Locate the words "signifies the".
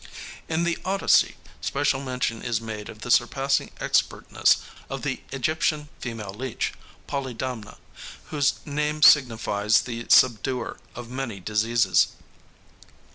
9.03-10.07